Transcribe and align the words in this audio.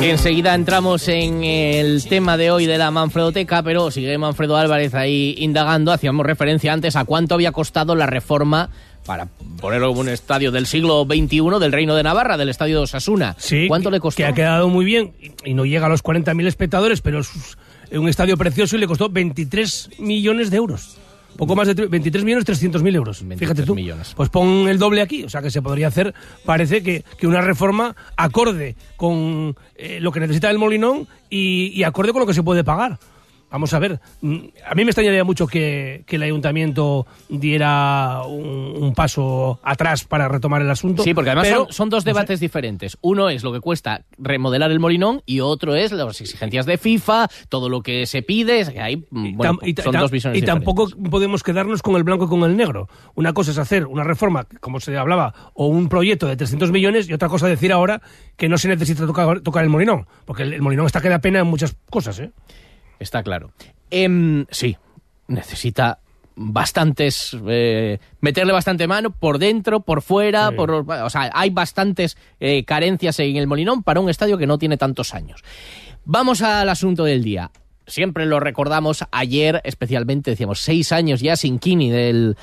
Enseguida 0.00 0.54
entramos 0.54 1.08
en 1.08 1.42
el 1.42 2.04
tema 2.08 2.36
de 2.36 2.50
hoy 2.50 2.66
de 2.66 2.78
la 2.78 2.90
Manfredoteca, 2.90 3.62
pero 3.62 3.90
sigue 3.90 4.16
Manfredo 4.16 4.56
Álvarez 4.56 4.94
ahí 4.94 5.34
indagando. 5.38 5.92
Hacíamos 5.92 6.24
referencia 6.24 6.72
antes 6.72 6.94
a 6.96 7.04
cuánto 7.04 7.34
había 7.34 7.50
costado 7.52 7.94
la 7.94 8.06
reforma 8.06 8.70
para 9.04 9.26
ponerlo 9.60 9.88
como 9.88 10.00
un 10.00 10.08
estadio 10.08 10.52
del 10.52 10.66
siglo 10.66 11.04
XXI 11.04 11.58
del 11.60 11.72
Reino 11.72 11.94
de 11.96 12.02
Navarra, 12.04 12.36
del 12.36 12.48
estadio 12.48 12.76
de 12.76 12.82
Osasuna. 12.84 13.34
Sí, 13.38 13.66
¿Cuánto 13.66 13.90
le 13.90 14.00
costó? 14.00 14.18
Que 14.18 14.26
ha 14.26 14.32
quedado 14.32 14.68
muy 14.68 14.84
bien 14.84 15.14
y 15.44 15.54
no 15.54 15.64
llega 15.64 15.86
a 15.86 15.88
los 15.88 16.04
40.000 16.04 16.46
espectadores, 16.46 17.00
pero 17.00 17.20
es 17.20 17.30
un 17.90 18.08
estadio 18.08 18.36
precioso 18.36 18.76
y 18.76 18.80
le 18.80 18.86
costó 18.86 19.08
23 19.08 19.90
millones 19.98 20.50
de 20.50 20.56
euros. 20.58 20.96
Poco 21.38 21.54
más 21.54 21.68
de 21.68 21.86
23 21.86 22.24
millones 22.24 22.44
300 22.44 22.82
mil 22.82 22.96
euros. 22.96 23.24
Fíjate 23.36 23.62
tú. 23.62 23.76
millones. 23.76 24.12
Pues 24.16 24.28
pon 24.28 24.68
el 24.68 24.76
doble 24.76 25.00
aquí. 25.00 25.22
O 25.22 25.28
sea 25.30 25.40
que 25.40 25.52
se 25.52 25.62
podría 25.62 25.86
hacer, 25.86 26.12
parece 26.44 26.82
que, 26.82 27.04
que 27.16 27.28
una 27.28 27.40
reforma 27.40 27.94
acorde 28.16 28.74
con 28.96 29.56
eh, 29.76 30.00
lo 30.00 30.10
que 30.10 30.18
necesita 30.18 30.50
el 30.50 30.58
Molinón 30.58 31.06
y, 31.30 31.68
y 31.68 31.84
acorde 31.84 32.10
con 32.12 32.20
lo 32.20 32.26
que 32.26 32.34
se 32.34 32.42
puede 32.42 32.64
pagar. 32.64 32.98
Vamos 33.50 33.72
a 33.72 33.78
ver, 33.78 33.98
mm, 34.20 34.36
a 34.70 34.74
mí 34.74 34.84
me 34.84 34.90
extrañaría 34.90 35.24
mucho 35.24 35.46
que, 35.46 36.02
que 36.06 36.16
el 36.16 36.22
ayuntamiento 36.22 37.06
diera 37.28 38.22
un, 38.26 38.82
un 38.82 38.94
paso 38.94 39.58
atrás 39.62 40.04
para 40.04 40.28
retomar 40.28 40.60
el 40.60 40.70
asunto. 40.70 41.02
Sí, 41.02 41.14
porque 41.14 41.30
además 41.30 41.46
pero, 41.48 41.64
son, 41.64 41.72
son 41.72 41.88
dos 41.90 42.04
no 42.04 42.10
sé. 42.10 42.10
debates 42.10 42.40
diferentes. 42.40 42.98
Uno 43.00 43.30
es 43.30 43.42
lo 43.44 43.52
que 43.52 43.60
cuesta 43.60 44.04
remodelar 44.18 44.70
el 44.70 44.80
Molinón 44.80 45.22
y 45.24 45.40
otro 45.40 45.74
es 45.74 45.92
las 45.92 46.20
exigencias 46.20 46.66
de 46.66 46.76
FIFA, 46.78 47.28
todo 47.48 47.68
lo 47.68 47.80
que 47.82 48.04
se 48.06 48.22
pide. 48.22 48.60
es 48.60 48.70
que 48.70 48.80
Hay, 48.80 48.96
mm, 49.10 49.36
bueno, 49.36 49.58
y 49.62 49.74
son 49.74 49.92
ta- 49.92 50.00
dos 50.00 50.10
visiones 50.10 50.38
y 50.38 50.40
diferentes. 50.42 50.66
tampoco 50.66 50.88
podemos 51.10 51.42
quedarnos 51.42 51.82
con 51.82 51.96
el 51.96 52.04
blanco 52.04 52.26
y 52.26 52.28
con 52.28 52.42
el 52.42 52.56
negro. 52.56 52.88
Una 53.14 53.32
cosa 53.32 53.52
es 53.52 53.58
hacer 53.58 53.86
una 53.86 54.04
reforma, 54.04 54.46
como 54.60 54.80
se 54.80 54.96
hablaba, 54.96 55.32
o 55.54 55.68
un 55.68 55.88
proyecto 55.88 56.26
de 56.26 56.36
300 56.36 56.70
millones, 56.70 57.08
y 57.08 57.12
otra 57.14 57.28
cosa 57.28 57.46
decir 57.46 57.72
ahora 57.72 58.02
que 58.36 58.48
no 58.48 58.58
se 58.58 58.68
necesita 58.68 59.06
tocar, 59.06 59.40
tocar 59.40 59.64
el 59.64 59.70
molinón. 59.70 60.06
Porque 60.26 60.42
el, 60.42 60.52
el 60.52 60.60
molinón 60.62 60.86
está 60.86 61.00
que 61.00 61.08
da 61.08 61.18
pena 61.20 61.38
en 61.40 61.46
muchas 61.46 61.74
cosas, 61.90 62.18
¿eh? 62.20 62.30
Está 62.98 63.22
claro. 63.22 63.52
Em, 63.90 64.44
sí, 64.50 64.76
necesita 65.28 65.98
bastantes 66.40 67.36
eh, 67.48 67.98
meterle 68.20 68.52
bastante 68.52 68.86
mano 68.86 69.10
por 69.10 69.38
dentro 69.38 69.80
por 69.80 70.02
fuera 70.02 70.50
Sí. 70.50 70.54
por 70.54 70.70
o 70.70 71.10
sea 71.10 71.30
hay 71.34 71.50
bastantes 71.50 72.16
eh, 72.38 72.64
carencias 72.64 73.18
en 73.18 73.36
el 73.36 73.48
Molinón 73.48 73.82
para 73.82 73.98
un 73.98 74.08
estadio 74.08 74.38
que 74.38 74.46
no 74.46 74.56
tiene 74.56 74.76
tantos 74.76 75.14
años 75.14 75.42
vamos 76.04 76.40
al 76.42 76.68
asunto 76.68 77.02
del 77.02 77.24
día 77.24 77.50
siempre 77.88 78.24
lo 78.24 78.38
recordamos 78.38 79.04
ayer 79.10 79.60
especialmente 79.64 80.30
decíamos 80.30 80.60
seis 80.60 80.92
años 80.92 81.20
ya 81.20 81.34
sin 81.34 81.58
Kini 81.58 81.90
del 81.90 82.36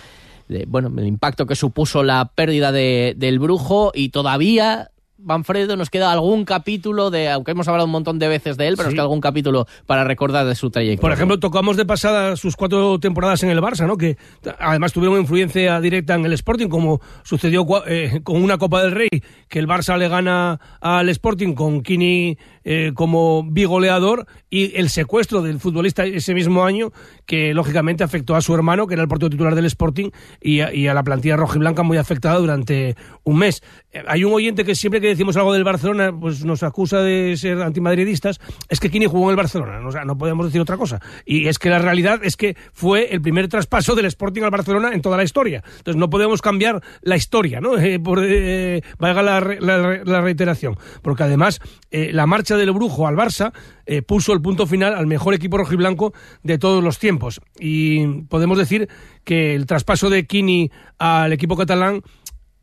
de- 0.50 0.66
bueno 0.68 0.92
el 1.00 1.08
impacto 1.08 1.46
que 1.46 1.56
supuso 1.56 2.04
la 2.04 2.26
pérdida 2.36 2.74
de- 2.74 3.14
del 3.16 3.40
brujo 3.40 3.94
y 3.96 4.10
todavía 4.10 4.90
Manfredo, 5.26 5.76
nos 5.76 5.90
queda 5.90 6.12
algún 6.12 6.46
capítulo 6.46 7.10
de, 7.12 7.30
aunque 7.30 7.52
hemos 7.52 7.68
hablado 7.68 7.86
un 7.86 7.92
montón 7.92 8.20
de 8.20 8.28
veces 8.28 8.58
de 8.58 8.68
él, 8.68 8.76
pero 8.78 8.86
nos 8.86 8.92
Sí. 8.92 8.96
queda 8.96 9.04
algún 9.04 9.22
capítulo 9.22 9.68
para 9.86 10.04
recordar 10.04 10.46
de 10.46 10.56
su 10.56 10.70
trayectoria. 10.70 11.02
Por 11.02 11.12
ejemplo, 11.12 11.40
tocamos 11.40 11.76
de 11.78 11.86
pasada 11.86 12.36
sus 12.36 12.56
cuatro 12.56 13.00
temporadas 13.00 13.44
en 13.44 13.50
el 13.50 13.60
Barça, 13.62 13.88
¿no? 13.88 13.98
Que 13.98 14.18
además 14.60 14.94
tuvieron 14.94 15.20
influencia 15.20 15.82
directa 15.82 16.14
en 16.16 16.26
el 16.26 16.34
Sporting, 16.34 16.68
como 16.68 17.02
sucedió 17.24 17.66
eh, 17.88 18.22
con 18.24 18.42
una 18.44 18.58
Copa 18.58 18.84
del 18.84 18.92
Rey, 18.92 19.10
que 19.50 19.60
el 19.60 19.68
Barça 19.68 19.98
le 19.98 20.08
gana 20.08 20.60
al 20.80 21.10
Sporting 21.10 21.54
con 21.54 21.82
Kini 21.82 22.38
eh, 22.66 22.92
como 22.94 23.44
bigoleador 23.44 24.26
y 24.50 24.76
el 24.76 24.90
secuestro 24.90 25.42
del 25.42 25.60
futbolista 25.60 26.04
ese 26.04 26.34
mismo 26.34 26.66
año, 26.66 26.92
que 27.26 27.54
lógicamente 27.54 28.04
afectó 28.04 28.36
a 28.36 28.42
su 28.42 28.54
hermano, 28.54 28.88
que 28.88 28.96
era 28.96 29.04
el 29.04 29.08
portero 29.08 29.30
titular 29.30 29.56
del 29.56 29.66
Sporting, 29.66 30.10
y 30.42 30.62
a, 30.62 30.74
y 30.74 30.88
a 30.88 30.94
la 30.94 31.04
plantilla 31.04 31.38
roja 31.38 31.58
y 31.58 31.60
blanca 31.60 31.84
muy 31.84 31.98
afectada 31.98 32.38
durante 32.40 32.96
un 33.24 33.38
mes. 33.38 33.62
Eh, 33.92 34.04
hay 34.08 34.24
un 34.24 34.34
oyente 34.34 34.66
que 34.66 34.76
siempre 34.76 35.00
que 35.00 35.08
decimos 35.08 35.38
algo 35.38 35.54
del 35.54 35.64
Barcelona, 35.64 36.12
pues 36.12 36.44
nos 36.44 36.64
acusa 36.64 37.02
de 37.02 37.38
ser 37.38 37.62
antimadridistas, 37.62 38.40
es 38.68 38.80
que 38.80 38.90
Kini 38.90 39.06
jugó 39.06 39.26
en 39.26 39.32
el 39.32 39.36
Barcelona, 39.36 39.86
o 39.86 39.92
sea, 39.92 40.04
no 40.04 40.18
podemos 40.18 40.46
decir 40.48 40.60
otra 40.60 40.78
cosa. 40.78 41.00
Y 41.26 41.48
es 41.48 41.60
que 41.60 41.70
la 41.70 41.80
realidad 41.80 42.22
es 42.24 42.36
que 42.36 42.58
fue 42.74 43.14
el 43.14 43.22
primer 43.22 43.48
traspaso 43.48 43.96
del 43.96 44.06
Sporting 44.06 44.42
al 44.42 44.52
Barcelona 44.52 44.92
en 44.94 45.02
toda 45.02 45.18
la 45.18 45.24
historia. 45.24 45.64
Entonces 45.78 46.00
no 46.00 46.10
podemos 46.10 46.42
cambiar 46.42 46.82
la 47.02 47.16
historia, 47.16 47.62
¿no? 47.62 47.76
Eh, 47.86 48.00
por, 48.00 48.20
eh, 48.24 48.82
la, 49.00 49.40
la 49.40 50.22
reiteración. 50.22 50.76
Porque 51.04 51.22
además 51.22 51.62
eh, 51.92 52.12
la 52.12 52.26
marcha 52.26 52.55
del 52.58 52.72
Brujo 52.72 53.08
al 53.08 53.16
Barça 53.16 53.54
eh, 53.86 54.02
puso 54.02 54.34
el 54.34 54.42
punto 54.42 54.68
final 54.68 54.96
al 54.96 55.08
mejor 55.08 55.34
equipo 55.34 55.58
rojiblanco 55.58 56.14
de 56.44 56.58
todos 56.58 56.84
los 56.84 57.00
tiempos. 57.00 57.42
Y 57.60 58.24
podemos 58.24 58.58
decir 58.58 58.90
que 59.24 59.56
el 59.56 59.66
traspaso 59.66 60.10
de 60.10 60.26
Kini 60.26 60.72
al 60.98 61.34
equipo 61.34 61.56
catalán 61.56 62.02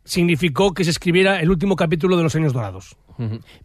significó 0.04 0.74
que 0.74 0.84
se 0.84 0.90
escribiera 0.90 1.40
el 1.40 1.50
último 1.50 1.76
capítulo 1.76 2.16
de 2.16 2.22
los 2.22 2.34
años 2.34 2.52
dorados. 2.52 2.96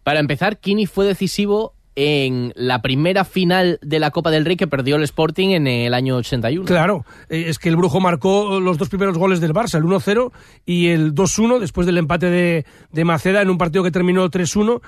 Para 0.04 0.20
empezar, 0.20 0.58
Kini 0.60 0.86
fue 0.86 1.04
decisivo 1.04 1.74
en 2.00 2.52
la 2.54 2.80
primera 2.80 3.24
final 3.24 3.80
de 3.82 3.98
la 3.98 4.12
Copa 4.12 4.30
del 4.30 4.44
Rey 4.44 4.56
que 4.56 4.68
perdió 4.68 4.94
el 4.94 5.02
Sporting 5.02 5.48
en 5.48 5.66
el 5.66 5.94
año 5.94 6.14
81. 6.14 6.64
Claro, 6.64 7.04
eh, 7.28 7.46
es 7.48 7.58
que 7.58 7.68
el 7.68 7.76
Brujo 7.76 7.98
marcó 7.98 8.60
los 8.60 8.78
dos 8.78 8.88
primeros 8.88 9.18
goles 9.18 9.40
del 9.40 9.52
Barça, 9.52 9.78
el 9.78 9.82
1-0 9.82 10.30
y 10.64 10.90
el 10.90 11.12
2-1 11.12 11.58
después 11.58 11.88
del 11.88 11.98
empate 11.98 12.30
de, 12.30 12.66
de 12.92 13.04
Maceda 13.04 13.42
en 13.42 13.50
un 13.50 13.58
partido 13.58 13.82
que 13.82 13.90
terminó 13.90 14.30
3-1 14.30 14.80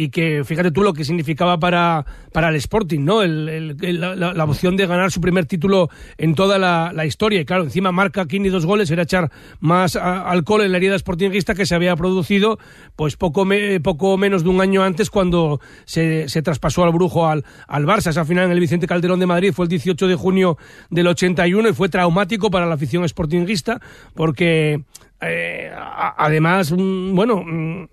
y 0.00 0.10
que 0.10 0.44
fíjate 0.44 0.70
tú 0.70 0.84
lo 0.84 0.92
que 0.94 1.04
significaba 1.04 1.58
para, 1.58 2.06
para 2.32 2.50
el 2.50 2.54
Sporting, 2.54 3.00
¿no? 3.04 3.20
El- 3.22 3.76
el- 3.82 4.00
la- 4.00 4.14
la 4.14 4.44
opción 4.44 4.76
de 4.76 4.86
ganar 4.86 5.10
su 5.10 5.20
primer 5.20 5.44
título 5.46 5.90
en 6.18 6.36
toda 6.36 6.56
la, 6.56 6.92
la 6.94 7.04
historia. 7.04 7.40
Y 7.40 7.44
claro, 7.44 7.64
encima 7.64 7.90
marca 7.90 8.24
Kini 8.26 8.48
dos 8.48 8.64
goles, 8.64 8.88
era 8.92 9.02
echar 9.02 9.32
más 9.58 9.96
a- 9.96 10.30
alcohol 10.30 10.62
en 10.62 10.70
la 10.70 10.78
herida 10.78 10.96
sportinguista 10.96 11.54
que 11.56 11.66
se 11.66 11.74
había 11.74 11.96
producido 11.96 12.60
pues 12.94 13.16
poco, 13.16 13.44
me- 13.44 13.80
poco 13.80 14.16
menos 14.16 14.44
de 14.44 14.50
un 14.50 14.60
año 14.60 14.84
antes 14.84 15.10
cuando 15.10 15.60
se, 15.84 16.28
se 16.28 16.42
traspasó 16.42 16.84
al 16.84 16.92
Brujo 16.92 17.26
al, 17.26 17.44
al 17.66 17.84
Barça. 17.84 18.10
Esa 18.10 18.24
final 18.24 18.44
en 18.46 18.52
el 18.52 18.60
Vicente 18.60 18.86
Calderón 18.86 19.18
de 19.18 19.26
Madrid 19.26 19.52
fue 19.52 19.64
el 19.64 19.68
18 19.68 20.06
de 20.06 20.14
junio 20.14 20.58
del 20.90 21.08
81 21.08 21.68
y 21.70 21.72
fue 21.72 21.88
traumático 21.88 22.52
para 22.52 22.66
la 22.66 22.74
afición 22.76 23.02
sportinguista 23.08 23.80
porque 24.14 24.84
eh, 25.20 25.70
a- 25.74 26.14
además, 26.24 26.72
mm, 26.72 27.14
bueno, 27.14 27.42
mm, 27.44 27.88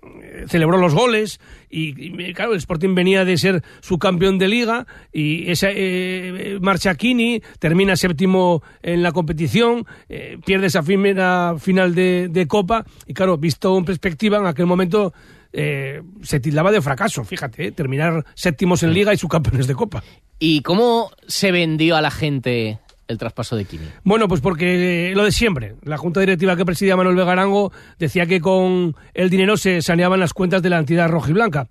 celebró 0.48 0.78
los 0.78 0.94
goles 0.94 1.40
y, 1.68 2.22
y, 2.22 2.32
claro, 2.34 2.52
el 2.52 2.58
Sporting 2.58 2.94
venía 2.94 3.24
de 3.24 3.36
ser 3.36 3.62
su 3.80 3.98
campeón 3.98 4.38
de 4.38 4.48
liga 4.48 4.86
y 5.12 5.50
esa 5.50 5.68
eh, 5.72 6.58
marcha 6.60 6.94
Kini, 6.94 7.42
termina 7.58 7.96
séptimo 7.96 8.62
en 8.82 9.02
la 9.02 9.12
competición, 9.12 9.84
eh, 10.08 10.38
pierde 10.44 10.66
esa 10.68 10.82
primera 10.82 11.54
final 11.58 11.94
de, 11.94 12.28
de 12.30 12.46
Copa 12.46 12.84
y 13.06 13.14
claro, 13.14 13.36
visto 13.38 13.76
en 13.76 13.84
perspectiva, 13.84 14.38
en 14.38 14.46
aquel 14.46 14.66
momento 14.66 15.12
eh, 15.52 16.02
se 16.22 16.38
tildaba 16.38 16.70
de 16.70 16.82
fracaso, 16.82 17.24
fíjate, 17.24 17.66
eh, 17.68 17.72
terminar 17.72 18.24
séptimos 18.34 18.82
en 18.82 18.92
liga 18.92 19.12
y 19.12 19.16
subcampeones 19.16 19.66
de 19.66 19.74
Copa. 19.74 20.02
¿Y 20.38 20.60
cómo 20.60 21.10
se 21.26 21.50
vendió 21.50 21.96
a 21.96 22.02
la 22.02 22.10
gente 22.10 22.78
el 23.08 23.18
traspaso 23.18 23.56
de 23.56 23.64
Kini? 23.64 23.86
Bueno, 24.04 24.28
pues 24.28 24.40
porque 24.40 25.10
eh, 25.10 25.14
lo 25.14 25.24
de 25.24 25.32
siempre. 25.32 25.76
La 25.82 25.98
junta 25.98 26.20
directiva 26.20 26.56
que 26.56 26.64
presidía 26.64 26.96
Manuel 26.96 27.16
Vegarango 27.16 27.72
decía 27.98 28.26
que 28.26 28.40
con 28.40 28.94
el 29.14 29.30
dinero 29.30 29.56
se 29.56 29.82
saneaban 29.82 30.20
las 30.20 30.32
cuentas 30.32 30.62
de 30.62 30.70
la 30.70 30.78
entidad 30.78 31.08
rojiblanca. 31.08 31.68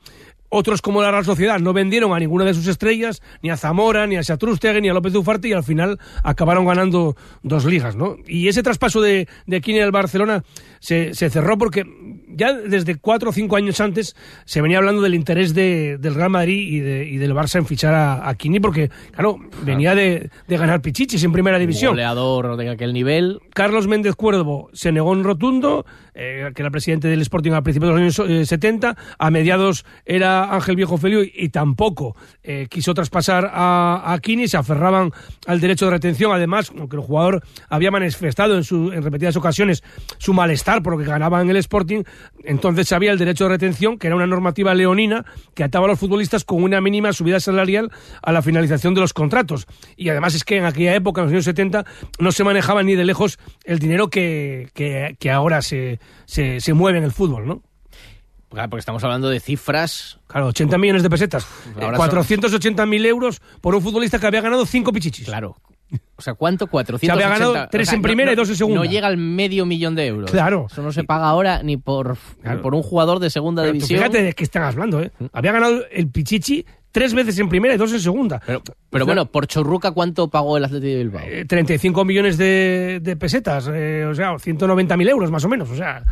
Otros, 0.57 0.81
como 0.81 1.01
la 1.01 1.11
Real 1.11 1.25
Sociedad, 1.25 1.59
no 1.59 1.73
vendieron 1.73 2.13
a 2.13 2.19
ninguna 2.19 2.45
de 2.45 2.53
sus 2.53 2.65
estrellas, 2.67 3.21
ni 3.41 3.49
a 3.49 3.57
Zamora, 3.57 4.07
ni 4.07 4.15
a 4.15 4.23
Satrústegui, 4.23 4.79
ni 4.79 4.87
a 4.89 4.93
López 4.93 5.13
Ufarte, 5.15 5.49
y 5.49 5.53
al 5.53 5.63
final 5.65 5.99
acabaron 6.23 6.65
ganando 6.65 7.17
dos 7.43 7.65
ligas, 7.65 7.95
¿no? 7.97 8.15
Y 8.25 8.47
ese 8.47 8.63
traspaso 8.63 9.01
de, 9.01 9.27
de 9.47 9.59
Kini 9.61 9.79
al 9.81 9.91
Barcelona 9.91 10.43
se, 10.79 11.13
se 11.13 11.29
cerró 11.29 11.57
porque 11.57 11.83
ya 12.29 12.53
desde 12.53 12.95
cuatro 12.95 13.31
o 13.31 13.33
cinco 13.33 13.57
años 13.57 13.81
antes 13.81 14.15
se 14.45 14.61
venía 14.61 14.77
hablando 14.77 15.01
del 15.01 15.13
interés 15.15 15.53
de- 15.53 15.97
del 15.97 16.15
Real 16.15 16.29
Madrid 16.29 16.67
y, 16.69 16.79
de- 16.79 17.05
y 17.05 17.17
del 17.17 17.33
Barça 17.33 17.57
en 17.57 17.65
fichar 17.65 17.93
a, 17.93 18.29
a 18.29 18.35
Kini, 18.35 18.61
porque, 18.61 18.89
claro, 19.11 19.37
venía 19.63 19.93
de, 19.93 20.29
de 20.47 20.57
ganar 20.57 20.81
Pichichis 20.81 21.23
en 21.25 21.31
primera 21.33 21.59
división. 21.59 21.91
Goleador 21.91 22.55
de 22.55 22.69
aquel 22.69 22.93
nivel. 22.93 23.39
Carlos 23.53 23.87
Méndez 23.87 24.15
Cuervo 24.15 24.69
se 24.73 24.91
negó 24.93 25.13
en 25.13 25.23
rotundo, 25.25 25.85
eh, 26.13 26.49
que 26.55 26.61
era 26.61 26.71
presidente 26.71 27.07
del 27.09 27.21
Sporting 27.21 27.51
a 27.51 27.61
principios 27.61 27.93
de 27.95 28.01
los 28.05 28.19
años 28.19 28.29
eh, 28.31 28.45
70, 28.45 28.95
a 29.19 29.31
mediados 29.31 29.85
era 30.05 30.44
Ángel 30.53 30.75
Viejo 30.75 30.97
Felio 30.97 31.21
y, 31.23 31.49
tampoco 31.49 32.15
eh, 32.43 32.67
quiso 32.69 32.93
traspasar 32.93 33.49
a, 33.53 34.13
a 34.13 34.19
Kini, 34.19 34.47
se 34.47 34.57
aferraban 34.57 35.11
al 35.47 35.59
derecho 35.59 35.85
de 35.85 35.91
retención. 35.91 36.31
Además, 36.33 36.71
aunque 36.77 36.97
el 36.97 37.01
jugador 37.01 37.43
había 37.69 37.91
manifestado 37.91 38.55
en, 38.55 38.63
su, 38.63 38.91
en 38.91 39.03
repetidas 39.03 39.35
ocasiones 39.35 39.83
su 40.17 40.33
malestar 40.33 40.83
por 40.83 40.93
lo 40.93 40.99
que 40.99 41.05
ganaba 41.05 41.41
en 41.41 41.49
el 41.49 41.57
Sporting, 41.57 42.03
entonces 42.43 42.91
había 42.91 43.11
el 43.11 43.17
derecho 43.17 43.45
de 43.45 43.51
retención, 43.51 43.97
que 43.97 44.07
era 44.07 44.15
una 44.15 44.27
normativa 44.27 44.73
leonina 44.73 45.25
que 45.53 45.63
ataba 45.63 45.85
a 45.85 45.89
los 45.89 45.99
futbolistas 45.99 46.43
con 46.43 46.63
una 46.63 46.81
mínima 46.81 47.13
subida 47.13 47.39
salarial 47.39 47.91
a 48.21 48.31
la 48.31 48.41
finalización 48.41 48.93
de 48.93 49.01
los 49.01 49.13
contratos. 49.13 49.67
Y 49.95 50.09
además 50.09 50.35
es 50.35 50.43
que 50.43 50.57
en 50.57 50.65
aquella 50.65 50.95
época, 50.95 51.21
en 51.21 51.25
los 51.25 51.33
años 51.33 51.45
70, 51.45 51.85
no 52.19 52.31
se 52.31 52.43
manejaba 52.43 52.83
ni 52.83 52.95
de 52.95 53.05
lejos 53.05 53.39
el 53.63 53.79
dinero 53.79 54.09
que, 54.09 54.69
ahora 55.31 55.61
se, 55.61 55.99
se, 56.25 56.59
se 56.59 56.73
mueve 56.73 56.99
en 56.99 57.03
el 57.03 57.11
fútbol, 57.11 57.47
¿no? 57.47 57.61
Claro, 58.55 58.69
porque 58.69 58.79
estamos 58.79 59.03
hablando 59.03 59.29
de 59.29 59.39
cifras. 59.39 60.17
Claro, 60.27 60.47
80 60.47 60.77
millones 60.77 61.03
de 61.03 61.09
pesetas. 61.09 61.45
Ahora 61.79 61.97
480.000 61.97 63.05
euros 63.05 63.41
por 63.61 63.75
un 63.75 63.81
futbolista 63.81 64.17
que 64.17 64.25
había 64.27 64.41
ganado 64.41 64.65
5 64.65 64.91
pichichis. 64.93 65.25
Claro. 65.25 65.57
O 66.15 66.21
sea, 66.21 66.33
¿cuánto? 66.33 66.65
480. 66.67 67.05
Se 67.05 67.11
había 67.23 67.37
ganado 67.37 67.67
tres 67.69 67.87
o 67.87 67.91
sea, 67.91 67.95
en 67.97 68.01
primera 68.01 68.27
no- 68.29 68.33
y 68.33 68.35
dos 68.35 68.49
en 68.49 68.55
segunda. 68.55 68.79
No 68.83 68.89
llega 68.89 69.07
al 69.07 69.17
medio 69.17 69.65
millón 69.65 69.93
de 69.95 70.07
euros. 70.07 70.31
Claro. 70.31 70.67
Eso 70.71 70.81
no 70.81 70.91
se 70.91 71.03
paga 71.03 71.27
ahora 71.27 71.61
ni 71.63 71.77
por, 71.77 72.17
ni 72.43 72.55
por 72.57 72.73
un 72.73 72.81
jugador 72.81 73.19
de 73.19 73.29
segunda 73.29 73.61
Pero 73.61 73.73
división. 73.73 73.99
fíjate 73.99 74.23
de 74.23 74.33
qué 74.33 74.43
están 74.45 74.63
hablando, 74.63 75.01
¿eh? 75.01 75.11
Había 75.31 75.51
ganado 75.51 75.83
el 75.91 76.09
pichichi 76.09 76.65
tres 76.95 77.13
veces 77.13 77.37
en 77.39 77.49
primera 77.49 77.75
y 77.75 77.77
dos 77.77 77.91
en 77.91 77.99
segunda. 77.99 78.41
Pero, 78.45 78.63
pero 78.89 79.05
bueno, 79.05 79.25
por 79.25 79.47
Chorruca, 79.47 79.91
¿cuánto 79.91 80.29
pagó 80.29 80.55
el 80.55 80.63
Atlético 80.63 80.91
de 80.91 80.97
Bilbao? 80.99 81.21
Eh, 81.25 81.43
35 81.43 82.05
millones 82.05 82.37
de, 82.37 83.01
de 83.03 83.17
pesetas, 83.17 83.69
eh, 83.69 84.05
o 84.09 84.15
sea, 84.15 84.31
190.000 84.35 85.09
euros 85.09 85.29
más 85.29 85.43
o 85.43 85.49
menos, 85.49 85.69
o 85.69 85.75
sea, 85.75 86.05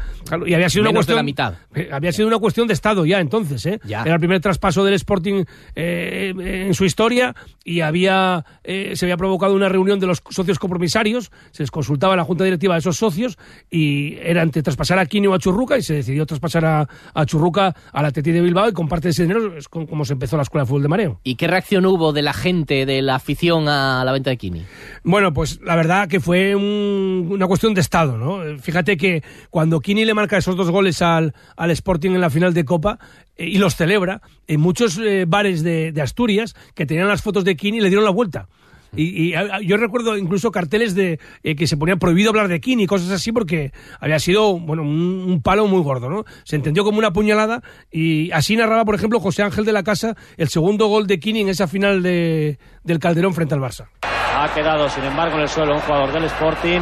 y 0.45 0.53
había 0.53 0.67
sido 0.69 0.81
una 0.81 0.89
de 0.89 0.95
cuestión 0.95 1.15
la 1.15 1.23
mitad. 1.23 1.53
eh, 1.73 1.87
había 1.89 2.11
sido 2.11 2.27
una 2.27 2.37
cuestión 2.37 2.67
de 2.67 2.73
estado 2.73 3.05
ya 3.05 3.21
entonces, 3.21 3.65
¿eh? 3.65 3.79
Ya. 3.85 4.01
Era 4.01 4.15
el 4.15 4.19
primer 4.19 4.41
traspaso 4.41 4.83
del 4.83 4.95
Sporting 4.95 5.45
eh, 5.73 6.33
en 6.67 6.73
su 6.73 6.83
historia 6.83 7.33
y 7.63 7.79
había 7.79 8.43
se 8.65 9.05
había 9.05 9.15
provocado 9.15 9.55
una 9.55 9.69
reunión 9.69 10.01
de 10.01 10.07
los 10.07 10.21
socios 10.31 10.59
compromisarios, 10.59 11.31
se 11.51 11.63
les 11.63 11.71
consultaba 11.71 12.15
a 12.15 12.17
la 12.17 12.25
junta 12.25 12.43
directiva 12.43 12.73
de 12.75 12.79
esos 12.79 12.97
socios 12.97 13.37
y 13.71 14.17
era 14.21 14.41
entre 14.41 14.61
traspasar 14.61 14.99
a 14.99 15.05
Quini 15.05 15.27
o 15.27 15.33
a 15.33 15.39
Churruca 15.39 15.77
y 15.77 15.81
se 15.81 15.93
decidió 15.93 16.25
traspasar 16.25 16.65
a, 16.65 16.89
a 17.13 17.25
Churruca 17.25 17.73
al 17.93 18.05
Atleti 18.05 18.33
de 18.33 18.41
Bilbao 18.41 18.67
y 18.67 18.73
con 18.73 18.89
parte 18.89 19.07
de 19.07 19.11
ese 19.11 19.23
dinero 19.23 19.57
es 19.57 19.69
como 19.69 20.03
se 20.03 20.11
empezó 20.13 20.35
la 20.35 20.43
escuela 20.43 20.65
de 20.65 20.72
fútbol 20.73 20.81
de 20.83 20.87
Mareo. 20.89 21.19
¿Y 21.23 21.35
qué 21.35 21.47
reacción 21.47 21.85
hubo 21.85 22.13
de 22.13 22.21
la 22.23 22.33
gente, 22.33 22.85
de 22.85 23.01
la 23.01 23.15
afición 23.15 23.67
a 23.67 24.03
la 24.03 24.11
venta 24.11 24.29
de 24.31 24.37
Kini? 24.37 24.63
Bueno, 25.03 25.33
pues 25.33 25.59
la 25.63 25.75
verdad 25.75 26.07
que 26.07 26.19
fue 26.19 26.55
un- 26.55 27.27
una 27.31 27.47
cuestión 27.47 27.73
de 27.73 27.81
estado, 27.81 28.17
¿no? 28.17 28.57
Fíjate 28.59 28.97
que 28.97 29.23
cuando 29.49 29.79
Kini 29.79 30.03
le 30.05 30.13
marca 30.13 30.37
esos 30.37 30.55
dos 30.55 30.69
goles 30.71 31.01
al, 31.01 31.33
al 31.55 31.71
Sporting 31.71 32.11
en 32.11 32.21
la 32.21 32.29
final 32.29 32.53
de 32.53 32.65
Copa 32.65 32.97
eh, 33.37 33.47
y 33.47 33.57
los 33.57 33.75
celebra, 33.75 34.21
en 34.47 34.59
muchos 34.61 34.97
eh, 34.97 35.25
bares 35.27 35.63
de, 35.63 35.91
de 35.91 36.01
Asturias 36.01 36.55
que 36.73 36.85
tenían 36.85 37.07
las 37.07 37.21
fotos 37.21 37.43
de 37.45 37.55
Kini 37.55 37.79
le 37.79 37.89
dieron 37.89 38.05
la 38.05 38.11
vuelta. 38.11 38.47
Y, 38.95 39.29
y, 39.29 39.33
a- 39.35 39.59
yo 39.61 39.77
recuerdo 39.77 40.17
incluso 40.17 40.51
carteles 40.51 40.93
de 40.95 41.19
eh, 41.43 41.55
que 41.55 41.67
se 41.67 41.77
ponían 41.77 41.99
prohibido 41.99 42.29
hablar 42.29 42.47
de 42.47 42.59
Kini, 42.61 42.85
cosas 42.87 43.09
así, 43.11 43.31
porque 43.31 43.71
había 43.99 44.19
sido 44.19 44.59
bueno 44.59 44.83
un, 44.83 45.25
un 45.27 45.41
palo 45.41 45.67
muy 45.67 45.81
gordo, 45.81 46.09
¿no? 46.09 46.25
Se 46.43 46.55
entendió 46.55 46.83
como 46.83 46.99
una 46.99 47.11
puñalada 47.11 47.61
y 47.91 48.31
así 48.31 48.55
narraba, 48.55 48.85
por 48.85 48.95
ejemplo, 48.95 49.19
José 49.19 49.43
Ángel 49.43 49.65
de 49.65 49.71
la 49.73 49.83
Casa 49.83 50.15
el 50.37 50.49
segundo 50.49 50.87
gol 50.87 51.07
de 51.07 51.19
Kini 51.19 51.41
en 51.41 51.49
esa 51.49 51.67
final 51.67 52.03
de, 52.03 52.59
del 52.83 52.99
Calderón 52.99 53.33
frente 53.33 53.53
al 53.55 53.61
Barça. 53.61 53.87
Ha 54.03 54.53
quedado, 54.53 54.89
sin 54.89 55.03
embargo, 55.03 55.35
en 55.35 55.41
el 55.43 55.49
suelo 55.49 55.75
un 55.75 55.81
jugador 55.81 56.11
del 56.11 56.25
Sporting. 56.25 56.81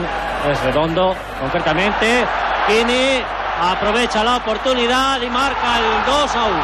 Es 0.50 0.64
redondo, 0.64 1.16
concretamente. 1.40 2.26
Kini 2.68 3.22
aprovecha 3.62 4.24
la 4.24 4.38
oportunidad 4.38 5.22
y 5.22 5.30
marca 5.30 5.78
el 5.80 6.06
2 6.06 6.36
a 6.36 6.46
1. 6.46 6.58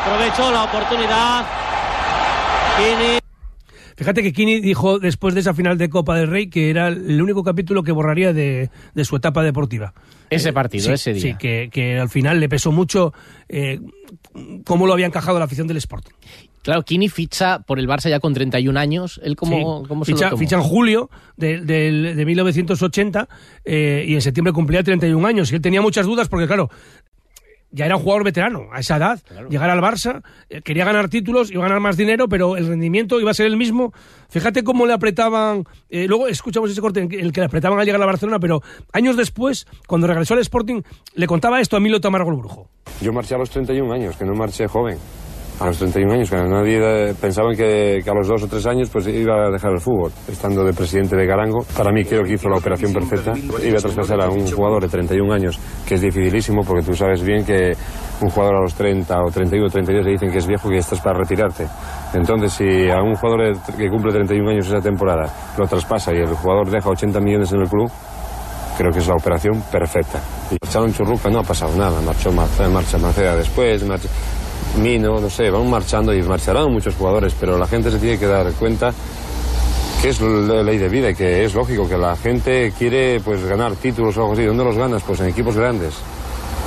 Aprovechó 0.00 0.50
la 0.52 0.64
oportunidad. 0.64 1.44
Kini. 2.76 3.23
Fíjate 3.96 4.22
que 4.22 4.32
Kini 4.32 4.60
dijo 4.60 4.98
después 4.98 5.34
de 5.34 5.40
esa 5.40 5.54
final 5.54 5.78
de 5.78 5.88
Copa 5.88 6.16
del 6.16 6.28
Rey 6.28 6.48
que 6.48 6.68
era 6.70 6.88
el 6.88 7.22
único 7.22 7.44
capítulo 7.44 7.82
que 7.82 7.92
borraría 7.92 8.32
de, 8.32 8.70
de 8.94 9.04
su 9.04 9.16
etapa 9.16 9.42
deportiva. 9.42 9.94
Ese 10.30 10.52
partido, 10.52 10.84
Sí, 10.86 10.92
ese 10.92 11.12
día. 11.12 11.22
Sí, 11.22 11.34
que, 11.38 11.68
que 11.72 11.98
al 11.98 12.08
final 12.08 12.40
le 12.40 12.48
pesó 12.48 12.72
mucho 12.72 13.12
eh, 13.48 13.78
cómo 14.64 14.86
lo 14.86 14.92
había 14.92 15.06
encajado 15.06 15.38
la 15.38 15.44
afición 15.44 15.66
del 15.66 15.76
Sporting. 15.76 16.12
Claro, 16.62 16.82
Kini 16.82 17.08
ficha 17.10 17.58
por 17.60 17.78
el 17.78 17.86
Barça 17.86 18.08
ya 18.08 18.20
con 18.20 18.32
31 18.32 18.80
años. 18.80 19.20
¿Él 19.22 19.36
cómo, 19.36 19.82
Sí. 19.82 19.88
cómo 19.88 20.04
se 20.04 20.12
ficha, 20.12 20.24
lo 20.26 20.30
tomó? 20.30 20.40
ficha 20.40 20.56
en 20.56 20.62
julio 20.62 21.10
de, 21.36 21.60
del- 21.60 22.16
de 22.16 22.24
1980 22.24 23.28
eh, 23.66 24.04
y 24.08 24.14
en 24.14 24.22
septiembre 24.22 24.52
cumplía 24.54 24.82
31 24.82 25.26
años. 25.26 25.52
Y 25.52 25.56
él 25.56 25.60
tenía 25.60 25.82
muchas 25.82 26.06
dudas 26.06 26.28
porque, 26.28 26.46
claro, 26.46 26.70
ya 27.74 27.86
era 27.86 27.96
un 27.96 28.02
jugador 28.02 28.24
veterano 28.24 28.68
a 28.72 28.78
esa 28.80 28.96
edad. 28.96 29.20
Llegar 29.50 29.68
al 29.68 29.80
Barça, 29.80 30.22
eh, 30.48 30.62
quería 30.62 30.84
ganar 30.84 31.08
títulos, 31.08 31.50
iba 31.50 31.62
a 31.64 31.68
ganar 31.68 31.80
más 31.80 31.96
dinero, 31.96 32.28
pero 32.28 32.56
el 32.56 32.66
rendimiento 32.68 33.20
iba 33.20 33.32
a 33.32 33.34
ser 33.34 33.46
el 33.46 33.56
mismo. 33.56 33.92
Fíjate 34.30 34.62
cómo 34.62 34.86
le 34.86 34.92
apretaban. 34.92 35.64
eh, 35.90 36.06
luego 36.08 36.26
escuchamos 36.28 36.70
ese 36.70 36.80
corte 36.80 37.00
en 37.00 37.08
que- 37.08 37.20
el 37.20 37.32
que 37.32 37.40
le 37.40 37.46
apretaban 37.46 37.78
al 37.78 37.84
llegar 37.86 38.02
a 38.02 38.06
Barcelona, 38.06 38.38
pero 38.40 38.62
años 38.92 39.16
después, 39.16 39.66
cuando 39.86 40.06
regresó 40.06 40.34
al 40.34 40.40
Sporting, 40.40 40.82
le 41.14 41.26
contaba 41.26 41.60
esto 41.60 41.76
a 41.76 41.80
Milo 41.80 42.00
Tamargo 42.00 42.30
el 42.30 42.36
Brujo. 42.36 42.68
Yo 43.00 43.12
marché 43.12 43.34
a 43.34 43.38
los 43.38 43.50
31 43.50 43.92
años, 43.92 44.16
que 44.16 44.24
no 44.24 44.34
marché 44.34 44.66
joven. 44.66 44.98
A 45.60 45.66
los 45.66 45.78
31 45.78 46.12
años, 46.12 46.30
que 46.30 46.36
nadie 46.36 46.80
eh, 46.82 47.14
pensaba 47.20 47.50
que, 47.52 48.00
que 48.02 48.10
a 48.10 48.14
los 48.14 48.26
dos 48.26 48.42
o 48.42 48.48
tres 48.48 48.66
años 48.66 48.90
pues 48.90 49.06
iba 49.06 49.46
a 49.46 49.50
dejar 49.50 49.70
el 49.70 49.80
fútbol. 49.80 50.10
Estando 50.26 50.64
de 50.64 50.72
presidente 50.72 51.14
de 51.14 51.26
Garango, 51.26 51.64
para 51.76 51.92
mí 51.92 52.04
creo 52.04 52.24
que 52.24 52.32
hizo 52.32 52.48
la 52.48 52.56
operación 52.56 52.92
perfecta. 52.92 53.32
Iba 53.62 53.78
a 53.78 53.80
traspasar 53.80 54.20
a 54.20 54.28
un 54.28 54.50
jugador 54.50 54.82
de 54.82 54.88
31 54.88 55.32
años, 55.32 55.60
que 55.86 55.94
es 55.94 56.00
dificilísimo, 56.00 56.62
porque 56.66 56.84
tú 56.84 56.94
sabes 56.94 57.22
bien 57.22 57.44
que 57.44 57.72
un 58.20 58.30
jugador 58.30 58.56
a 58.56 58.62
los 58.62 58.74
30 58.74 59.16
o 59.22 59.30
31 59.30 59.66
o 59.66 59.70
32 59.70 60.04
le 60.04 60.10
dicen 60.12 60.30
que 60.32 60.38
es 60.38 60.46
viejo 60.46 60.68
y 60.68 60.72
que 60.72 60.78
estás 60.78 61.00
para 61.00 61.20
retirarte. 61.20 61.66
Entonces, 62.14 62.52
si 62.52 62.90
a 62.90 63.00
un 63.00 63.14
jugador 63.14 63.52
que 63.76 63.88
cumple 63.88 64.12
31 64.12 64.50
años 64.50 64.66
esa 64.66 64.80
temporada 64.80 65.32
lo 65.56 65.66
traspasa 65.68 66.12
y 66.12 66.18
el 66.18 66.34
jugador 66.34 66.68
deja 66.68 66.88
80 66.88 67.20
millones 67.20 67.52
en 67.52 67.60
el 67.60 67.68
club, 67.68 67.90
creo 68.76 68.90
que 68.90 68.98
es 68.98 69.06
la 69.06 69.14
operación 69.14 69.62
perfecta. 69.70 70.20
Y 70.50 70.56
marcharon 70.64 70.92
Churruca, 70.92 71.30
no 71.30 71.40
ha 71.40 71.44
pasado 71.44 71.76
nada. 71.76 72.00
Marchó 72.00 72.32
marcha 72.32 72.98
Maceda 72.98 73.36
después, 73.36 73.84
marcha 73.86 74.08
Mino, 74.80 75.20
no 75.20 75.30
sé, 75.30 75.50
van 75.50 75.70
marchando 75.70 76.14
y 76.14 76.22
marcharán 76.22 76.72
muchos 76.72 76.94
jugadores, 76.94 77.34
pero 77.38 77.58
la 77.58 77.66
gente 77.66 77.90
se 77.90 77.98
tiene 77.98 78.18
que 78.18 78.26
dar 78.26 78.50
cuenta 78.52 78.92
que 80.02 80.08
es 80.08 80.20
la 80.20 80.62
ley 80.62 80.78
de 80.78 80.88
vida 80.88 81.10
y 81.10 81.14
que 81.14 81.44
es 81.44 81.54
lógico 81.54 81.88
que 81.88 81.96
la 81.96 82.16
gente 82.16 82.72
quiere 82.76 83.20
pues 83.20 83.42
ganar 83.44 83.74
títulos 83.76 84.16
o 84.16 84.22
algo 84.22 84.32
así. 84.34 84.44
¿Dónde 84.44 84.64
los 84.64 84.76
ganas? 84.76 85.02
Pues 85.02 85.20
en 85.20 85.28
equipos 85.28 85.56
grandes. 85.56 85.94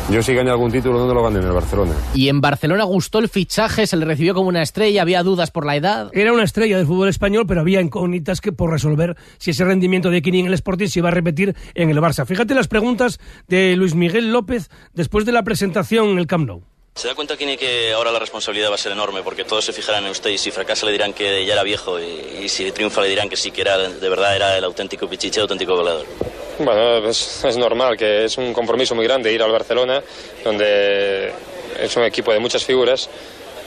Yo 0.09 0.23
si 0.23 0.33
gané 0.33 0.49
algún 0.49 0.71
título, 0.71 0.99
¿dónde 0.99 1.13
lo 1.13 1.21
gané? 1.21 1.39
En 1.39 1.45
el 1.45 1.51
Barcelona. 1.51 1.91
Y 2.15 2.29
en 2.29 2.39
Barcelona 2.39 2.85
gustó 2.85 3.19
el 3.19 3.27
fichaje, 3.27 3.85
se 3.85 3.97
le 3.97 4.05
recibió 4.05 4.33
como 4.33 4.47
una 4.47 4.61
estrella, 4.61 5.01
había 5.01 5.21
dudas 5.21 5.51
por 5.51 5.65
la 5.65 5.75
edad. 5.75 6.09
Era 6.13 6.31
una 6.31 6.43
estrella 6.43 6.77
del 6.77 6.87
fútbol 6.87 7.09
español, 7.09 7.45
pero 7.45 7.59
había 7.59 7.81
incógnitas 7.81 8.39
que 8.39 8.53
por 8.53 8.71
resolver 8.71 9.17
si 9.37 9.51
ese 9.51 9.65
rendimiento 9.65 10.09
de 10.09 10.21
Kini 10.21 10.39
en 10.39 10.45
el 10.45 10.53
Sporting 10.53 10.87
se 10.87 10.99
iba 10.99 11.09
a 11.09 11.11
repetir 11.11 11.55
en 11.75 11.89
el 11.89 11.97
Barça. 11.97 12.25
Fíjate 12.25 12.55
las 12.55 12.69
preguntas 12.69 13.19
de 13.49 13.75
Luis 13.75 13.95
Miguel 13.95 14.31
López 14.31 14.69
después 14.93 15.25
de 15.25 15.33
la 15.33 15.43
presentación 15.43 16.07
en 16.07 16.19
el 16.19 16.25
Camp 16.25 16.47
Nou. 16.47 16.63
¿Se 16.97 17.07
da 17.07 17.13
cuenta, 17.13 17.37
Kini, 17.37 17.57
que 17.57 17.93
ahora 17.93 18.11
la 18.11 18.17
responsabilidad 18.17 18.71
va 18.71 18.73
a 18.75 18.79
ser 18.79 18.91
enorme? 18.91 19.21
Porque 19.21 19.43
todos 19.43 19.63
se 19.63 19.71
fijarán 19.71 20.05
en 20.05 20.09
usted 20.09 20.31
y 20.31 20.39
si 20.39 20.49
fracasa 20.49 20.83
le 20.87 20.91
dirán 20.91 21.13
que 21.13 21.45
ya 21.45 21.53
era 21.53 21.61
viejo 21.61 21.99
y, 21.99 22.49
si 22.49 22.71
triunfa 22.71 23.01
le 23.01 23.09
dirán 23.09 23.29
que 23.29 23.37
sí, 23.37 23.51
que 23.51 23.61
era 23.61 23.77
de 23.77 24.09
verdad 24.09 24.35
era 24.35 24.57
el 24.57 24.63
auténtico 24.63 25.07
pichiche, 25.07 25.39
auténtico 25.39 25.75
goleador. 25.75 26.07
Bueno, 26.57 27.07
es 27.07 27.55
normal 27.55 27.95
que 27.95 28.25
es 28.25 28.35
un 28.39 28.51
compromiso 28.51 28.95
muy 28.95 29.05
grande 29.05 29.31
ir 29.31 29.43
al 29.43 29.51
Barcelona, 29.51 30.01
donde 30.43 31.31
es 31.79 31.95
un 31.95 32.03
equipo 32.03 32.33
de 32.33 32.39
muchas 32.39 32.65
figuras 32.65 33.07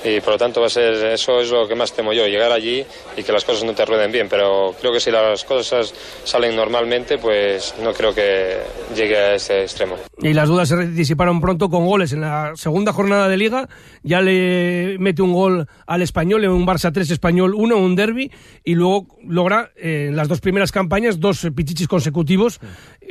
y 0.04 0.20
por 0.20 0.34
lo 0.34 0.38
tanto 0.38 0.60
va 0.60 0.66
a 0.66 0.70
ser 0.70 0.94
eso 1.12 1.40
es 1.40 1.50
lo 1.50 1.68
que 1.68 1.74
más 1.74 1.92
temo 1.92 2.12
yo, 2.12 2.26
llegar 2.26 2.52
allí 2.52 2.84
y 3.16 3.22
que 3.22 3.32
las 3.32 3.44
cosas 3.44 3.64
no 3.64 3.74
te 3.74 3.84
rueden 3.84 4.10
bien. 4.10 4.28
Pero 4.28 4.74
creo 4.80 4.92
que 4.92 5.00
si 5.00 5.10
las 5.10 5.44
cosas 5.44 5.94
salen 6.24 6.56
normalmente, 6.56 7.18
pues 7.18 7.74
no 7.82 7.92
creo 7.92 8.14
que 8.14 8.58
llegue 8.94 9.16
a 9.16 9.34
este 9.34 9.62
extremo. 9.62 9.96
Y 10.18 10.32
las 10.32 10.48
dudas 10.48 10.68
se 10.68 10.86
disiparon 10.88 11.40
pronto 11.40 11.68
con 11.68 11.86
goles. 11.86 12.12
En 12.12 12.22
la 12.22 12.52
segunda 12.54 12.92
jornada 12.92 13.28
de 13.28 13.36
Liga 13.36 13.68
ya 14.02 14.20
le 14.20 14.96
mete 14.98 15.22
un 15.22 15.32
gol 15.32 15.66
al 15.86 16.02
Español 16.02 16.44
en 16.44 16.50
un 16.50 16.66
Barça 16.66 16.92
3 16.92 17.10
Español 17.10 17.54
1, 17.54 17.76
un 17.76 17.96
derby, 17.96 18.30
y 18.64 18.74
luego 18.74 19.06
logra 19.24 19.70
eh, 19.76 20.06
en 20.08 20.16
las 20.16 20.28
dos 20.28 20.40
primeras 20.40 20.72
campañas 20.72 21.20
dos 21.20 21.46
pichichis 21.54 21.88
consecutivos, 21.88 22.60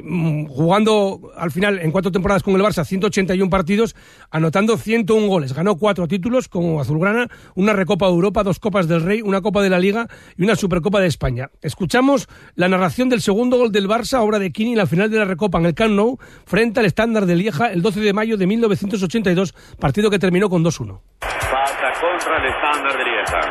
mm, 0.01 0.45
jugando 0.45 1.31
al 1.35 1.51
final 1.51 1.79
en 1.79 1.91
cuatro 1.91 2.11
temporadas 2.11 2.43
con 2.43 2.55
el 2.55 2.61
Barça 2.61 2.85
181 2.85 3.49
partidos, 3.49 3.95
anotando 4.31 4.77
101 4.77 5.27
goles. 5.27 5.53
Ganó 5.53 5.77
cuatro 5.77 6.07
títulos 6.07 6.47
como 6.47 6.78
Azulgrana, 6.81 7.27
una 7.55 7.73
Recopa 7.73 8.05
de 8.05 8.13
Europa, 8.13 8.43
dos 8.43 8.59
Copas 8.59 8.87
del 8.87 9.03
Rey, 9.03 9.21
una 9.21 9.41
Copa 9.41 9.61
de 9.61 9.69
la 9.69 9.79
Liga 9.79 10.07
y 10.37 10.43
una 10.43 10.55
Supercopa 10.55 10.99
de 10.99 11.07
España. 11.07 11.49
Escuchamos 11.61 12.27
la 12.55 12.67
narración 12.67 13.09
del 13.09 13.21
segundo 13.21 13.57
gol 13.57 13.71
del 13.71 13.87
Barça, 13.87 14.19
obra 14.19 14.39
de 14.39 14.51
Kini, 14.51 14.71
en 14.71 14.77
la 14.77 14.85
final 14.85 15.09
de 15.09 15.17
la 15.17 15.25
Recopa 15.25 15.59
en 15.59 15.65
el 15.65 15.73
Camp 15.73 15.93
Nou, 15.93 16.17
frente 16.45 16.79
al 16.79 16.85
estándar 16.85 17.25
de 17.25 17.35
Lieja 17.35 17.71
el 17.71 17.81
12 17.81 17.99
de 17.99 18.13
mayo 18.13 18.37
de 18.37 18.47
1982, 18.47 19.53
partido 19.79 20.09
que 20.09 20.19
terminó 20.19 20.49
con 20.49 20.63
2-1. 20.63 20.99
Falta 21.19 21.89
contra 21.99 22.37
el 22.37 22.45
estándar 22.45 22.97
de 22.97 23.03
Lieja. 23.03 23.41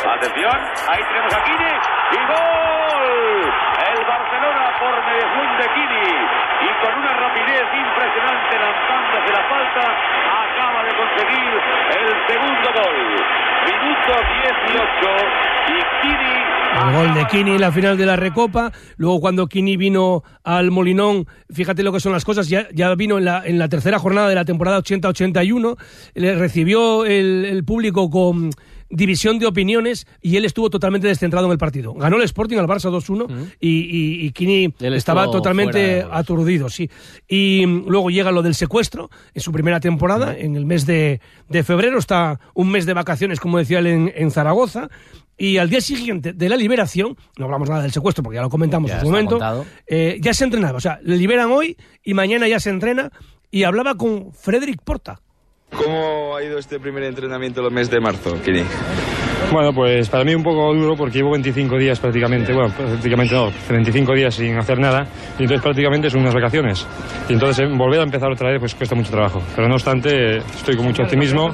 Atención, 0.00 0.58
ahí 0.88 1.02
tenemos 1.08 1.32
a 1.34 1.44
Kine 1.44 1.72
y 2.12 2.20
gol. 2.28 3.50
El 3.80 4.00
Barcelona 4.04 4.64
por 4.80 4.94
mediación 5.04 5.48
de 5.60 5.66
Kini 5.74 6.08
y 6.60 6.70
con 6.84 6.92
una 7.00 7.12
rapidez 7.16 7.66
impresionante 7.72 8.54
lanzándose 8.58 9.30
la 9.32 9.44
falta 9.48 9.84
acaba 10.40 10.84
de 10.84 10.92
conseguir 10.96 11.52
el 11.96 12.08
segundo 12.28 12.68
gol. 12.76 12.98
Minuto 13.64 14.12
18 14.12 14.40
y 14.40 14.50
Kini 14.50 14.59
El 16.82 16.94
gol 16.94 17.14
de 17.14 17.26
Kini 17.26 17.50
en 17.52 17.60
la 17.60 17.72
final 17.72 17.98
de 17.98 18.06
la 18.06 18.16
Recopa. 18.16 18.72
Luego, 18.96 19.20
cuando 19.20 19.48
Kini 19.48 19.76
vino 19.76 20.22
al 20.44 20.70
Molinón, 20.70 21.26
fíjate 21.52 21.82
lo 21.82 21.92
que 21.92 22.00
son 22.00 22.12
las 22.12 22.24
cosas, 22.24 22.48
ya, 22.48 22.68
ya 22.72 22.94
vino 22.94 23.18
en 23.18 23.26
la, 23.26 23.42
en 23.44 23.58
la 23.58 23.68
tercera 23.68 23.98
jornada 23.98 24.28
de 24.28 24.34
la 24.34 24.44
temporada 24.44 24.78
80-81. 24.78 25.76
Le 26.14 26.34
recibió 26.36 27.04
el, 27.04 27.44
el 27.44 27.64
público 27.64 28.08
con 28.08 28.50
división 28.90 29.38
de 29.38 29.46
opiniones 29.46 30.06
y 30.20 30.36
él 30.36 30.44
estuvo 30.44 30.68
totalmente 30.68 31.06
descentrado 31.06 31.46
en 31.46 31.52
el 31.52 31.58
partido. 31.58 31.94
Ganó 31.94 32.16
el 32.16 32.22
Sporting 32.24 32.56
al 32.58 32.66
Barça 32.66 32.90
2-1 32.90 33.54
y, 33.60 33.68
y, 33.68 34.26
y 34.26 34.32
Kini 34.32 34.74
estaba 34.80 35.30
totalmente 35.30 36.04
aturdido, 36.10 36.68
sí. 36.68 36.90
Y 37.28 37.64
mm, 37.66 37.84
luego 37.88 38.10
llega 38.10 38.32
lo 38.32 38.42
del 38.42 38.54
secuestro 38.54 39.10
en 39.34 39.42
su 39.42 39.52
primera 39.52 39.80
temporada, 39.80 40.36
en 40.36 40.56
el 40.56 40.66
mes 40.66 40.86
de, 40.86 41.20
de 41.48 41.62
febrero. 41.62 41.98
Está 41.98 42.40
un 42.54 42.70
mes 42.70 42.86
de 42.86 42.94
vacaciones, 42.94 43.40
como 43.40 43.58
decía 43.58 43.78
él, 43.78 43.86
en, 43.86 44.12
en 44.14 44.30
Zaragoza. 44.30 44.88
Y 45.38 45.56
al 45.56 45.70
día 45.70 45.80
siguiente 45.80 46.34
de 46.34 46.48
la 46.50 46.56
liberación, 46.56 47.16
no 47.38 47.46
hablamos 47.46 47.70
nada 47.70 47.80
del 47.80 47.92
secuestro 47.92 48.22
porque 48.22 48.36
ya 48.36 48.42
lo 48.42 48.50
comentamos 48.50 48.90
Ya 48.90 48.96
en 48.96 49.00
su 49.00 49.06
momento, 49.06 49.64
eh, 49.86 50.18
ya 50.20 50.34
se 50.34 50.44
entrenaba. 50.44 50.76
O 50.76 50.80
sea, 50.80 51.00
le 51.02 51.16
liberan 51.16 51.50
hoy 51.50 51.78
y 52.02 52.12
mañana 52.12 52.46
ya 52.46 52.60
se 52.60 52.68
entrena. 52.68 53.10
Y 53.50 53.62
hablaba 53.64 53.94
con 53.96 54.32
Frederick 54.32 54.82
Porta. 54.82 55.22
¿Cómo 55.76 56.36
ha 56.36 56.42
ido 56.42 56.58
este 56.58 56.78
primer 56.80 57.04
entrenamiento 57.04 57.66
el 57.66 57.72
mes 57.72 57.90
de 57.90 58.00
marzo, 58.00 58.34
Kini? 58.42 58.62
Bueno, 59.50 59.72
pues 59.72 60.08
para 60.08 60.22
mí 60.22 60.32
un 60.32 60.44
poco 60.44 60.72
duro 60.72 60.94
porque 60.96 61.18
llevo 61.18 61.32
25 61.32 61.76
días 61.76 61.98
prácticamente, 61.98 62.52
bueno, 62.52 62.72
prácticamente 62.72 63.34
no, 63.34 63.50
25 63.68 64.14
días 64.14 64.34
sin 64.34 64.56
hacer 64.56 64.78
nada 64.78 65.08
y 65.38 65.42
entonces 65.42 65.60
prácticamente 65.60 66.08
son 66.08 66.20
unas 66.20 66.34
vacaciones. 66.34 66.86
Y 67.28 67.32
entonces 67.32 67.66
eh, 67.66 67.68
volver 67.76 67.98
a 67.98 68.04
empezar 68.04 68.30
otra 68.30 68.50
vez 68.50 68.60
pues 68.60 68.76
cuesta 68.76 68.94
mucho 68.94 69.10
trabajo. 69.10 69.42
Pero 69.56 69.66
no 69.66 69.74
obstante, 69.74 70.36
estoy 70.36 70.76
con 70.76 70.86
mucho 70.86 71.02
optimismo 71.02 71.48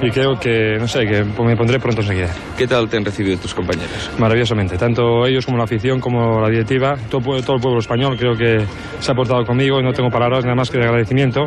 y 0.00 0.10
creo 0.10 0.40
que, 0.40 0.76
no 0.80 0.88
sé, 0.88 1.06
que 1.06 1.22
me 1.22 1.56
pondré 1.56 1.78
pronto 1.78 2.00
enseguida. 2.00 2.34
¿Qué 2.58 2.66
tal 2.66 2.88
te 2.88 2.96
han 2.96 3.04
recibido 3.04 3.38
tus 3.38 3.54
compañeros? 3.54 4.10
Maravillosamente, 4.18 4.76
tanto 4.76 5.24
ellos 5.24 5.46
como 5.46 5.58
la 5.58 5.64
afición, 5.64 6.00
como 6.00 6.40
la 6.40 6.48
directiva, 6.48 6.96
todo, 7.08 7.20
todo 7.42 7.56
el 7.56 7.62
pueblo 7.62 7.78
español 7.78 8.16
creo 8.18 8.34
que 8.34 8.64
se 8.98 9.12
ha 9.12 9.14
portado 9.14 9.44
conmigo 9.44 9.78
y 9.78 9.84
no 9.84 9.92
tengo 9.92 10.10
palabras 10.10 10.44
nada 10.44 10.56
más 10.56 10.68
que 10.68 10.78
de 10.78 10.84
agradecimiento. 10.84 11.46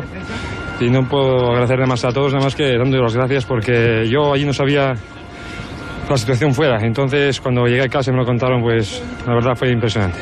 Y 0.80 0.90
no 0.90 1.08
puedo 1.08 1.50
agradecer 1.50 1.76
nada 1.78 1.88
más 1.88 2.04
a 2.04 2.12
todos, 2.12 2.32
nada 2.32 2.44
más 2.44 2.54
que 2.54 2.76
dando 2.76 2.98
las 3.02 3.14
gracias 3.14 3.44
porque 3.44 4.06
yo 4.08 4.32
allí 4.34 4.44
no 4.44 4.52
sabía 4.52 4.94
la 6.08 6.18
situación 6.18 6.52
fuera. 6.52 6.78
Entonces, 6.84 7.40
cuando 7.40 7.66
llegué 7.66 7.82
a 7.82 7.88
casa 7.88 8.10
y 8.10 8.14
me 8.14 8.20
lo 8.20 8.26
contaron, 8.26 8.60
pues 8.60 9.02
la 9.26 9.34
verdad 9.34 9.54
fue 9.56 9.70
impresionante. 9.70 10.18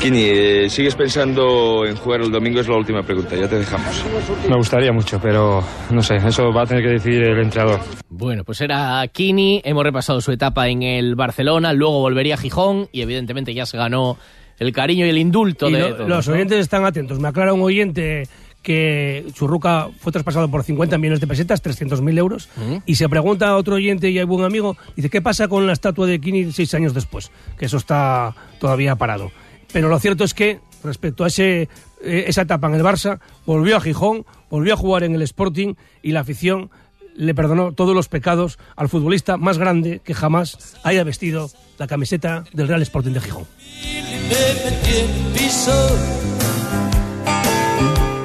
Kini, 0.00 0.24
eh, 0.24 0.66
¿sigues 0.68 0.94
pensando 0.94 1.86
en 1.86 1.96
jugar 1.96 2.20
el 2.20 2.30
domingo? 2.30 2.60
Es 2.60 2.68
la 2.68 2.76
última 2.76 3.02
pregunta, 3.02 3.34
ya 3.34 3.48
te 3.48 3.56
dejamos. 3.58 4.04
Me 4.48 4.54
gustaría 4.54 4.92
mucho, 4.92 5.18
pero 5.18 5.64
no 5.90 6.02
sé, 6.02 6.16
eso 6.16 6.52
va 6.52 6.62
a 6.62 6.66
tener 6.66 6.82
que 6.84 6.90
decidir 6.90 7.22
el 7.22 7.38
entrenador. 7.40 7.80
Bueno, 8.10 8.44
pues 8.44 8.60
era 8.60 9.02
Kini, 9.10 9.62
hemos 9.64 9.82
repasado 9.82 10.20
su 10.20 10.32
etapa 10.32 10.68
en 10.68 10.82
el 10.82 11.14
Barcelona, 11.14 11.72
luego 11.72 12.00
volvería 12.00 12.34
a 12.34 12.38
Gijón 12.38 12.88
y 12.92 13.00
evidentemente 13.00 13.54
ya 13.54 13.64
se 13.64 13.78
ganó 13.78 14.18
el 14.58 14.70
cariño 14.72 15.06
y 15.06 15.08
el 15.08 15.18
indulto 15.18 15.70
Y 15.70 15.72
de 15.72 15.78
lo- 15.80 15.94
todos, 15.96 16.08
los 16.10 16.28
¿no? 16.28 16.34
oyentes 16.34 16.58
están 16.60 16.84
atentos. 16.84 17.18
Me 17.18 17.28
aclara 17.28 17.54
un 17.54 17.62
oyente 17.62 18.24
que 18.66 19.24
Churruca 19.32 19.90
fue 20.00 20.10
traspasado 20.10 20.50
por 20.50 20.64
50 20.64 20.98
millones 20.98 21.20
de 21.20 21.28
pesetas, 21.28 21.62
300.000 21.62 22.18
euros. 22.18 22.48
Y 22.84 22.96
se 22.96 23.08
pregunta 23.08 23.46
a 23.50 23.56
otro 23.56 23.76
oyente 23.76 24.10
y 24.10 24.18
hay 24.18 24.24
buen 24.24 24.44
amigo, 24.44 24.76
dice, 24.96 25.08
¿qué 25.08 25.22
pasa 25.22 25.46
con 25.46 25.68
la 25.68 25.72
estatua 25.72 26.08
de 26.08 26.20
Kini 26.20 26.50
seis 26.50 26.74
años 26.74 26.92
después? 26.92 27.30
Que 27.56 27.66
eso 27.66 27.76
está 27.76 28.34
todavía 28.58 28.96
parado. 28.96 29.30
Pero 29.72 29.88
lo 29.88 30.00
cierto 30.00 30.24
es 30.24 30.34
que, 30.34 30.58
respecto 30.82 31.22
a 31.22 31.28
ese, 31.28 31.68
eh, 32.02 32.24
esa 32.26 32.42
etapa 32.42 32.66
en 32.66 32.74
el 32.74 32.82
Barça, 32.82 33.20
volvió 33.46 33.76
a 33.76 33.80
Gijón, 33.80 34.26
volvió 34.50 34.74
a 34.74 34.76
jugar 34.76 35.04
en 35.04 35.14
el 35.14 35.22
Sporting 35.22 35.74
y 36.02 36.10
la 36.10 36.20
afición 36.20 36.68
le 37.14 37.36
perdonó 37.36 37.70
todos 37.70 37.94
los 37.94 38.08
pecados 38.08 38.58
al 38.74 38.88
futbolista 38.88 39.36
más 39.36 39.58
grande 39.58 40.00
que 40.02 40.12
jamás 40.12 40.76
haya 40.82 41.04
vestido 41.04 41.50
la 41.78 41.86
camiseta 41.86 42.42
del 42.52 42.66
Real 42.66 42.82
Sporting 42.82 43.12
de 43.12 43.20
Gijón. 43.20 43.46